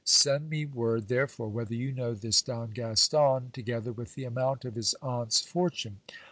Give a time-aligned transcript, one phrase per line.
[0.03, 4.73] Send me word, therefore, whether you know this Don Gaston, together with the amount of
[4.73, 5.99] his aunt's fortune.